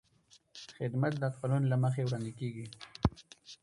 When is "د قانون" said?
1.21-1.63